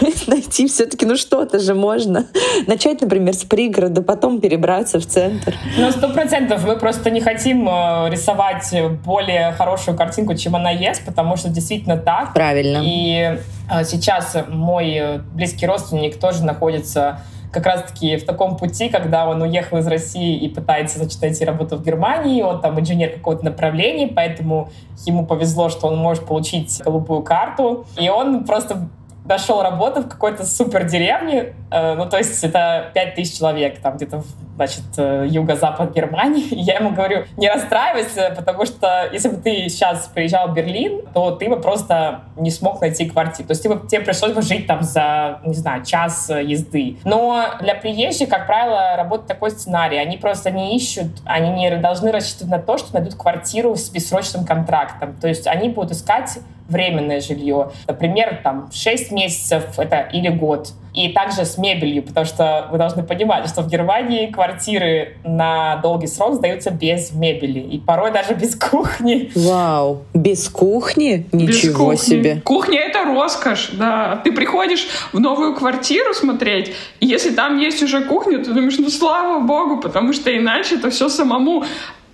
[0.26, 2.26] Найти все-таки, ну что-то же можно.
[2.66, 5.54] Начать, например, с пригорода, потом перебраться в центр.
[5.76, 6.66] Ну, сто процентов.
[6.66, 11.96] Мы просто не хотим э, рисовать более хорошую картинку, чем она есть, потому что действительно
[11.96, 12.34] так.
[12.34, 12.80] Правильно.
[12.82, 13.38] И
[13.70, 17.20] э, сейчас мой э, близкий родственник тоже находится
[17.52, 21.76] как раз-таки в таком пути, когда он уехал из России и пытается, значит, найти работу
[21.76, 24.70] в Германии, он там инженер какого-то направления, поэтому
[25.06, 28.88] ему повезло, что он может получить голубую карту, и он просто
[29.28, 34.22] нашел работу в какой-то супер деревне, э, ну, то есть это 5000 человек, там где-то,
[34.58, 36.46] значит, э, юго-запад Германии.
[36.50, 41.30] я ему говорю, не расстраивайся, потому что если бы ты сейчас приезжал в Берлин, то
[41.30, 43.46] ты бы просто не смог найти квартиру.
[43.46, 46.98] То есть тебе, тебе пришлось бы жить там за, не знаю, час езды.
[47.04, 49.98] Но для приезжих, как правило, работает такой сценарий.
[49.98, 54.44] Они просто не ищут, они не должны рассчитывать на то, что найдут квартиру с бессрочным
[54.44, 55.16] контрактом.
[55.20, 57.70] То есть они будут искать временное жилье.
[57.86, 60.72] Например, там 6 месяцев это или год.
[60.94, 66.06] И также с мебелью, потому что вы должны понимать, что в Германии квартиры на долгий
[66.06, 67.60] срок сдаются без мебели.
[67.60, 69.30] И порой даже без кухни.
[69.34, 71.26] Вау, без кухни?
[71.32, 72.16] Ничего без кухни.
[72.16, 72.42] себе.
[72.44, 74.20] Кухня— это роскошь, да.
[74.24, 78.88] Ты приходишь в новую квартиру смотреть, и если там есть уже кухня, ты думаешь, ну
[78.88, 81.64] слава богу, потому что иначе это все самому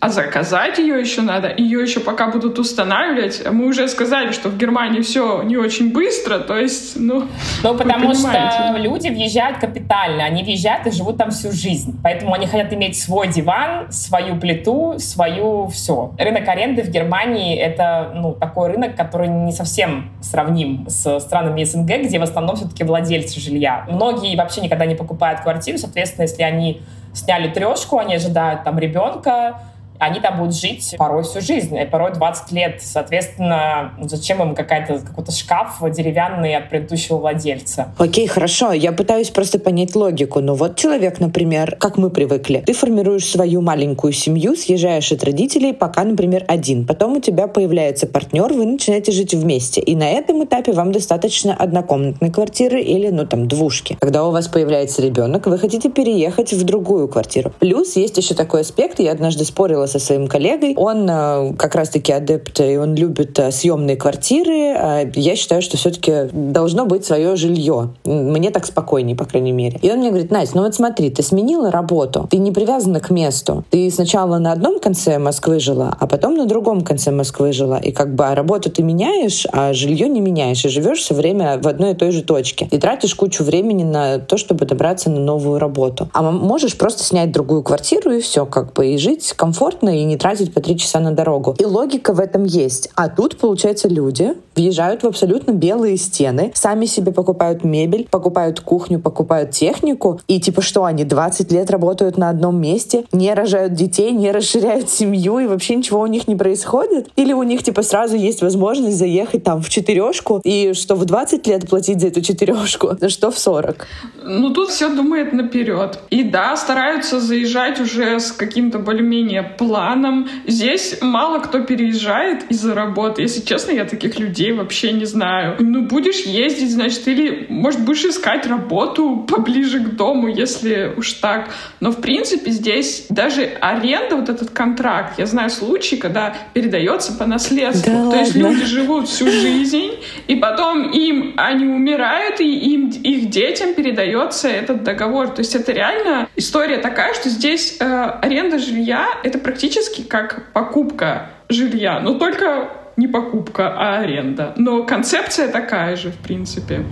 [0.04, 3.42] а заказать ее еще надо, ее еще пока будут устанавливать.
[3.50, 7.26] Мы уже сказали, что в Германии все не очень быстро, то есть, ну,
[7.62, 12.46] Ну, потому что люди въезжают капитально, они въезжают и живут там всю жизнь, поэтому они
[12.46, 16.12] хотят иметь свой диван, свою плиту, свою все.
[16.18, 22.02] Рынок аренды в Германии— это, ну, такой рынок, который не совсем сравним с странами СНГ,
[22.04, 23.86] где в основном все-таки владельцы жилья.
[23.88, 26.82] Многие вообще никогда не покупают квартиру, соответственно, если они
[27.14, 29.60] сняли трешку, они ожидают там ребенка,
[29.98, 32.82] они там будут жить порой всю жизнь, и порой 20 лет.
[32.82, 37.92] Соответственно, зачем им какая-то, какой-то шкаф деревянный от предыдущего владельца?
[37.98, 38.72] Окей, хорошо.
[38.72, 40.40] Я пытаюсь просто понять логику.
[40.40, 42.62] Ну вот человек, например, как мы привыкли.
[42.66, 46.86] Ты формируешь свою маленькую семью, съезжаешь от родителей, пока, например, один.
[46.86, 49.80] Потом у тебя появляется партнер, вы начинаете жить вместе.
[49.80, 53.96] И на этом этапе вам достаточно однокомнатной квартиры или, ну, там, двушки.
[54.00, 57.52] Когда у вас появляется ребенок, вы хотите переехать в другую квартиру.
[57.58, 60.74] Плюс есть еще такой аспект, я однажды спорила разговаривала со своим коллегой.
[60.76, 64.74] Он э, как раз-таки адепт, и он любит э, съемные квартиры.
[64.76, 67.90] А я считаю, что все-таки должно быть свое жилье.
[68.04, 69.78] Мне так спокойнее, по крайней мере.
[69.82, 73.10] И он мне говорит, Настя, ну вот смотри, ты сменила работу, ты не привязана к
[73.10, 73.64] месту.
[73.70, 77.78] Ты сначала на одном конце Москвы жила, а потом на другом конце Москвы жила.
[77.78, 80.64] И как бы а работу ты меняешь, а жилье не меняешь.
[80.64, 82.68] И живешь все время в одной и той же точке.
[82.70, 86.08] И тратишь кучу времени на то, чтобы добраться на новую работу.
[86.12, 90.16] А можешь просто снять другую квартиру и все, как бы, и жить комфортно, и не
[90.16, 91.54] тратить по три часа на дорогу.
[91.58, 92.90] И логика в этом есть.
[92.94, 99.00] А тут, получается, люди въезжают в абсолютно белые стены, сами себе покупают мебель, покупают кухню,
[99.00, 104.12] покупают технику, и типа что, они 20 лет работают на одном месте, не рожают детей,
[104.12, 107.08] не расширяют семью, и вообще ничего у них не происходит?
[107.16, 111.46] Или у них типа сразу есть возможность заехать там в четырешку, и что в 20
[111.46, 113.86] лет платить за эту четырешку, а что в 40?
[114.24, 115.98] Ну тут все думает наперед.
[116.10, 120.28] И да, стараются заезжать уже с каким-то более-менее планом.
[120.46, 123.22] Здесь мало кто переезжает из-за работы.
[123.22, 125.56] Если честно, я таких людей вообще не знаю.
[125.58, 131.48] Ну, будешь ездить, значит, или, может, будешь искать работу поближе к дому, если уж так.
[131.80, 137.26] Но, в принципе, здесь даже аренда, вот этот контракт, я знаю случаи, когда передается по
[137.26, 137.92] наследству.
[137.92, 139.92] Да То есть люди живут всю жизнь,
[140.26, 145.28] и потом им они умирают, и им их детям передается этот договор.
[145.28, 147.84] То есть это реально история такая, что здесь э,
[148.22, 154.52] аренда жилья— это практически как покупка жилья, но только не покупка, а аренда.
[154.56, 156.84] Но концепция такая же, в принципе.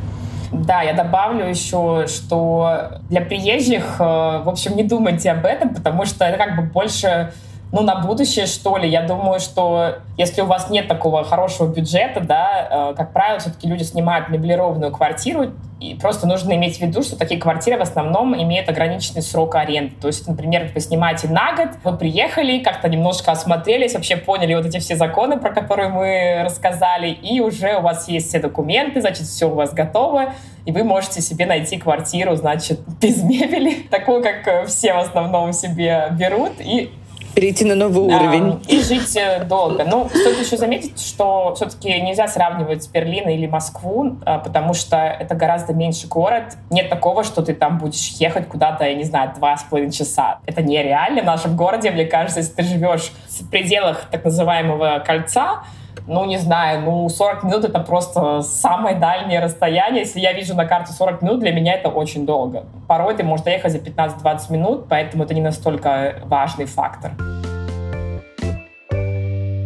[0.52, 6.04] Да, я добавлю еще, что для приезжих, э, в общем, не думайте об этом, потому
[6.04, 7.32] что это как бы больше
[7.72, 8.88] ну, на будущее, что ли.
[8.88, 13.66] Я думаю, что если у вас нет такого хорошего бюджета, да, э, как правило, все-таки
[13.66, 18.40] люди снимают меблированную квартиру, и просто нужно иметь в виду, что такие квартиры в основном
[18.40, 19.94] имеют ограниченный срок аренды.
[20.00, 24.66] То есть, например, вы снимаете на год, вы приехали, как-то немножко осмотрелись, вообще поняли вот
[24.66, 29.22] эти все законы, про которые мы рассказали, и уже у вас есть все документы, значит,
[29.22, 30.34] все у вас готово,
[30.66, 36.08] и вы можете себе найти квартиру, значит, без мебели, такую, как все в основном себе
[36.12, 36.92] берут, и
[37.34, 38.60] перейти на новый уровень.
[38.68, 39.84] И жить э, долго.
[39.84, 44.96] Ну, стоит еще заметить, что все-таки нельзя сравнивать с Берлином или Москву, а, потому что
[44.96, 46.56] это гораздо меньше город.
[46.70, 50.38] Нет такого, что ты там будешь ехать куда-то, я не знаю, два с половиной часа.
[50.46, 55.62] Это нереально в нашем городе, мне кажется, если ты живешь в пределах так называемого кольца,
[56.06, 60.02] ну, не знаю, ну, 40 минут— это просто самое дальнее расстояние.
[60.02, 62.64] Если я вижу на карте 40 минут, для меня это очень долго.
[62.88, 67.12] Порой ты можешь доехать за 15-20 минут, поэтому это не настолько важный фактор.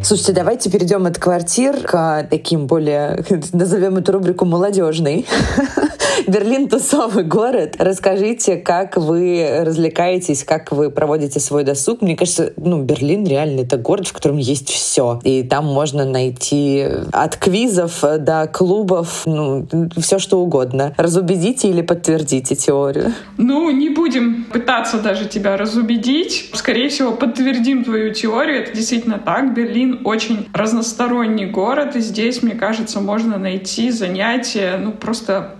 [0.02, 5.26] Слушайте, давайте перейдем от квартир к таким более, назовем эту рубрику молодежной.
[6.26, 7.76] Берлин тусовый город.
[7.78, 12.02] Расскажите, как вы развлекаетесь, как вы проводите свой досуг.
[12.02, 15.20] Мне кажется, ну, Берлин реально это город, в котором есть все.
[15.24, 20.94] И там можно найти от квизов до клубов, ну, все что угодно.
[20.96, 23.12] Разубедите или подтвердите теорию?
[23.36, 26.50] Ну, не будем пытаться даже тебя разубедить.
[26.54, 28.62] Скорее всего, подтвердим твою теорию.
[28.62, 29.54] Это действительно так.
[29.54, 35.54] Берлин очень разносторонний город, и здесь, мне кажется, можно найти занятия, ну, просто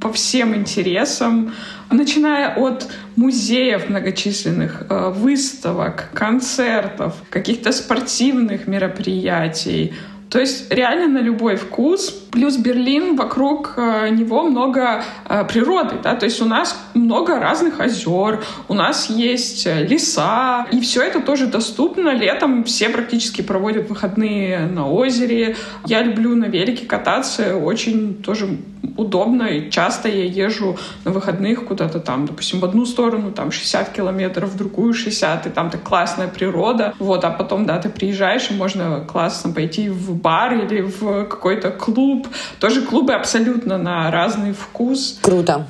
[0.00, 1.52] по всем интересам,
[1.90, 9.92] начиная от музеев многочисленных, э, выставок, концертов, каких-то спортивных мероприятий,
[10.30, 12.10] то есть реально на любой вкус.
[12.30, 17.80] Плюс Берлин, вокруг э, него много э, природы, да, то есть у нас много разных
[17.80, 22.10] озер, у нас есть леса, и все это тоже доступно.
[22.10, 25.56] Летом все практически проводят выходные на озере.
[25.86, 28.56] Я люблю на велике кататься, очень тоже
[28.96, 33.92] удобно, и часто я езжу на выходных куда-то там, допустим, в одну сторону, там 60
[33.92, 38.50] километров, в другую 60, и там так классная природа, вот, а потом, да, ты приезжаешь,
[38.50, 42.28] и можно классно пойти в бар или в какой-то клуб.
[42.58, 45.18] Тоже клубы абсолютно на разный вкус.
[45.22, 45.66] Круто.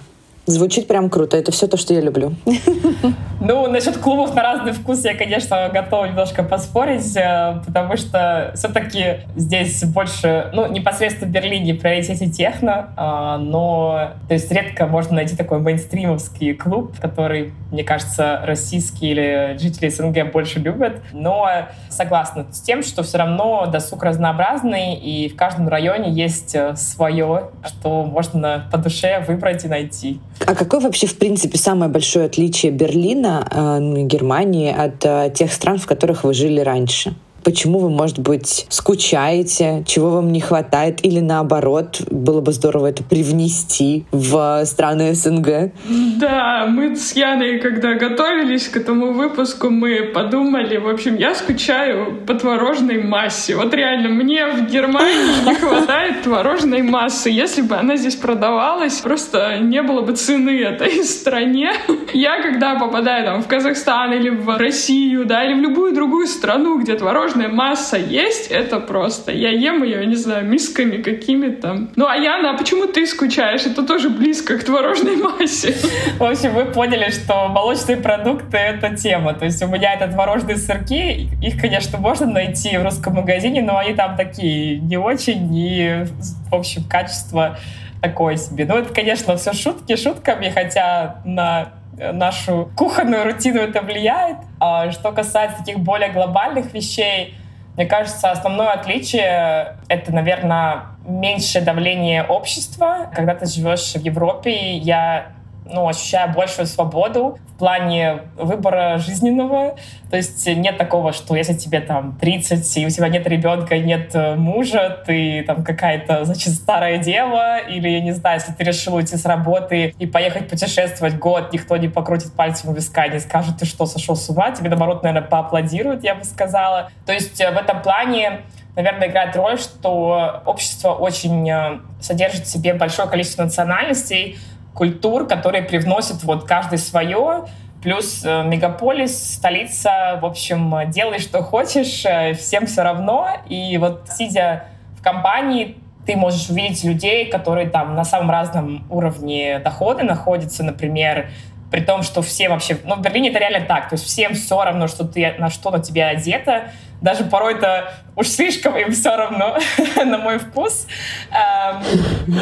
[0.50, 1.36] Звучит прям круто.
[1.36, 2.34] Это все то, что я люблю.
[3.42, 9.20] Ну, насчет клубов на разный вкус я, конечно, готова немножко поспорить, э, потому что все-таки
[9.34, 15.36] здесь больше, ну, непосредственно в Берлине приоритете техно, а, но, то есть, редко можно найти
[15.36, 21.00] такой мейнстримовский клуб, который, мне кажется, российские или жители СНГ больше любят.
[21.12, 21.48] Но
[21.88, 27.48] согласна с тем, что все равно досуг разнообразный, и в каждом районе есть э, свое,
[27.66, 30.20] что можно по душе выбрать и найти.
[30.46, 35.78] А какое вообще, в принципе, самое большое отличие Берлина, э, Германии от э, тех стран,
[35.78, 37.14] в которых вы жили раньше?
[37.44, 43.02] Почему вы, может быть, скучаете, чего вам не хватает, или наоборот, было бы здорово это
[43.02, 45.72] привнести в страны СНГ.
[46.18, 52.18] Да, мы с Яной, когда готовились к этому выпуску, мы подумали, в общем, я скучаю
[52.26, 53.56] по творожной массе.
[53.56, 57.30] Вот реально, мне в Германии не хватает творожной массы.
[57.30, 61.72] Если бы она здесь продавалась, просто не было бы цены этой стране.
[62.12, 66.78] Я, когда попадаю там в Казахстан или в Россию, да, или в любую другую страну,
[66.78, 69.32] где творожная масса есть, это просто.
[69.32, 71.88] Я ем ее, не знаю, мисками какими-то.
[71.96, 73.66] Ну, а Яна, а почему ты скучаешь?
[73.66, 75.74] Это тоже близко к творожной массе.
[76.18, 79.34] В общем, вы поняли, что молочные продукты— это тема.
[79.34, 81.28] То есть у меня это творожные сырки.
[81.42, 85.54] Их, конечно, можно найти в русском магазине, но они там такие не очень.
[85.54, 86.04] И,
[86.50, 87.58] в общем, качество
[88.00, 88.64] такое себе.
[88.64, 91.79] Ну, это, конечно, все шутки шутками, хотя на
[92.12, 94.38] нашу кухонную рутину это влияет.
[94.58, 97.36] А что касается таких более глобальных вещей,
[97.76, 103.10] мне кажется, основное отличие— это, наверное, меньшее давление общества.
[103.14, 105.28] Когда ты живешь в Европе, я
[105.72, 109.76] ну, ощущаю большую свободу в плане выбора жизненного.
[110.10, 114.14] То есть нет такого, что если тебе там 30, и у тебя нет ребенка, нет
[114.14, 118.94] э, мужа, ты там какая-то, значит, старая дева, или, я не знаю, если ты решил
[118.94, 123.58] уйти с работы и поехать путешествовать год, никто не покрутит пальцем у виска, не скажет,
[123.58, 124.50] ты что, сошел с ума?
[124.50, 126.90] Тебе, наоборот, наверное, поаплодируют, я бы сказала.
[127.06, 128.40] То есть э, в этом плане
[128.76, 134.38] наверное, играет роль, что общество очень э, содержит в себе большое количество национальностей,
[134.74, 137.46] культур, которые привносят вот каждый свое,
[137.82, 143.28] плюс э, мегаполис, столица, в общем, делай, что хочешь, э, всем все равно.
[143.48, 144.64] И вот сидя
[144.98, 151.30] в компании, ты можешь увидеть людей, которые там на самом разном уровне дохода находятся, например,
[151.70, 152.78] при том, что все вообще...
[152.84, 153.88] Ну, в Берлине это реально так.
[153.88, 156.64] То есть всем все равно, что ты, на что на тебя одето.
[157.00, 159.58] Даже порой это уж слишком им все равно,
[159.96, 160.86] на мой вкус.
[161.30, 161.82] Эм,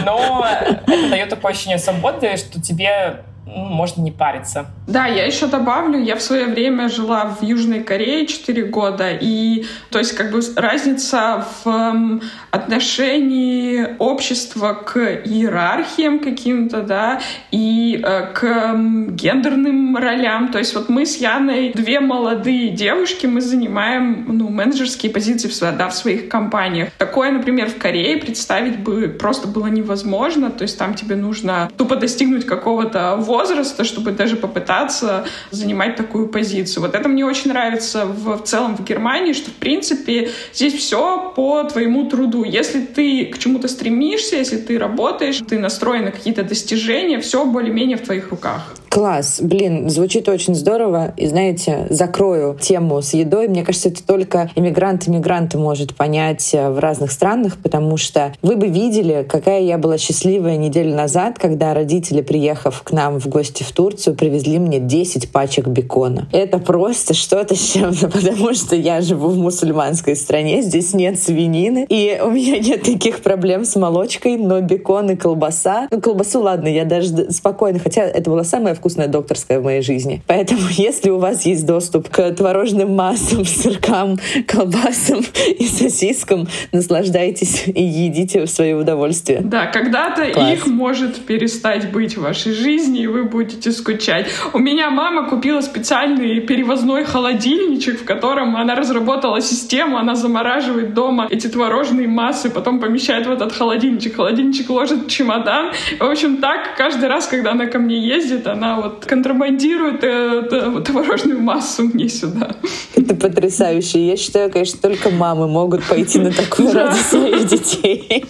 [0.05, 0.47] но
[0.87, 3.23] это дает такое ощущение свободы, что тебе
[3.55, 4.67] можно не париться.
[4.87, 9.67] Да, я еще добавлю, я в свое время жила в Южной Корее 4 года, и
[9.91, 12.21] то есть как бы разница в
[12.51, 17.21] отношении общества к иерархиям каким-то, да,
[17.51, 18.75] и э, к
[19.11, 20.49] гендерным ролям.
[20.49, 25.89] То есть вот мы с Яной две молодые девушки, мы занимаем ну, менеджерские позиции да,
[25.89, 26.91] в своих компаниях.
[26.99, 31.97] Такое, например, в Корее представить бы просто было невозможно, то есть там тебе нужно тупо
[31.97, 36.83] достигнуть какого-то возраста, возраста, чтобы даже попытаться занимать такую позицию.
[36.83, 41.33] Вот это мне очень нравится в, в целом в Германии, что, в принципе, здесь все
[41.37, 42.43] по твоему труду.
[42.45, 47.97] Если ты к чему-то стремишься, если ты работаешь, ты настроен на какие-то достижения, все более-менее
[47.97, 48.75] в твоих руках.
[48.89, 49.41] Класс.
[49.41, 51.13] Блин, звучит очень здорово.
[51.17, 53.49] И знаете, закрою тему с едой.
[53.49, 58.69] Мне кажется, это только иммигрант-иммигранты может понять э, в разных странах, потому что вы бы
[58.69, 63.73] видели, какая я была счастливая неделю назад, когда родители, приехав к нам в гости в
[63.73, 66.29] Турцию, привезли мне 10 пачек бекона.
[66.33, 71.87] Это просто что-то с чем-то, потому что я живу в мусульманской стране, здесь нет свинины,
[71.89, 75.89] и у меня нет таких проблем с молочкой, но бекон и колбаса...
[75.91, 80.23] Ну, колбасу, ладно, я даже спокойно, хотя это была самая вкусная докторская в моей жизни.
[80.27, 85.21] Поэтому, если у вас есть доступ к творожным массам, сыркам, колбасам
[85.59, 89.41] и сосискам, наслаждайтесь и едите в свое удовольствие.
[89.43, 94.27] Да, когда-то их может перестать быть в вашей жизни, и вы будете скучать.
[94.53, 101.27] У меня мама купила специальный перевозной холодильничек, в котором она разработала систему, она замораживает дома
[101.31, 104.17] эти творожные массы, потом помещает в этот холодильничек.
[104.17, 105.73] Холодильничек ложит в чемодан.
[105.99, 110.83] В общем, так каждый раз, когда она ко мне ездит, она она вот контрабандирует э,
[110.85, 112.57] творожную массу мне сюда.
[112.95, 114.07] Это потрясающе.
[114.07, 118.25] Я считаю, конечно, только мамы могут пойти на такое ради своих детей.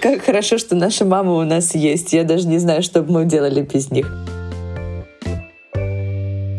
[0.00, 2.12] Как хорошо, что наши мамы у нас есть.
[2.12, 4.06] Я даже не знаю, что бы мы делали без них.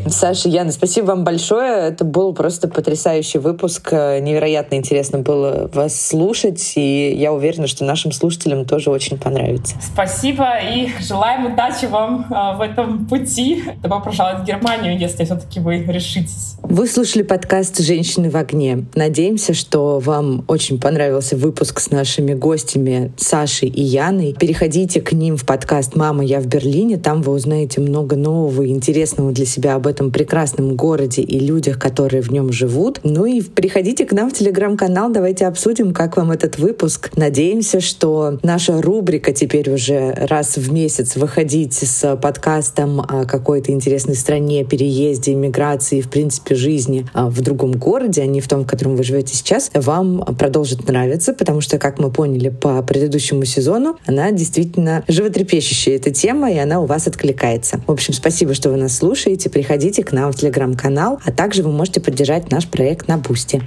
[0.06, 1.88] Саша, Яна, спасибо вам большое.
[1.88, 3.92] Это был просто потрясающий выпуск.
[3.92, 9.76] Невероятно интересно было вас слушать, и я уверена, что нашим слушателям тоже очень понравится.
[9.80, 13.64] Спасибо, и желаем удачи вам а, в этом пути.
[13.82, 16.56] Добро пожаловать в Германию, если все-таки вы решитесь.
[16.62, 18.86] Вы слушали подкаст «Женщины в огне».
[18.94, 24.34] Надеемся, что вам очень понравился выпуск с нашими гостями Сашей и Яной.
[24.38, 26.98] Переходите к ним в подкаст «Мама, я в Берлине».
[26.98, 31.78] Там вы узнаете много нового и интересного для себя об этом прекрасном городе и людях,
[31.78, 33.00] которые в нем живут.
[33.02, 37.10] Ну и приходите к нам в телеграм-канал, давайте обсудим, как вам этот выпуск.
[37.16, 44.14] Надеемся, что наша рубрика теперь уже раз в месяц выходить с подкастом о какой-то интересной
[44.14, 48.66] стране, переезде, иммиграции, в принципе, жизни а, в другом городе, а не в том, в
[48.66, 53.98] котором вы живете сейчас, вам продолжит нравиться, потому что, как мы поняли по предыдущему сезону,
[54.06, 57.80] она действительно животрепещущая, эта тема, и она у вас откликается.
[57.86, 59.50] В общем, спасибо, что вы нас слушаете.
[59.50, 63.62] Приходите к нам в телеграм-канал, а также вы можете поддержать наш проект на Boosty.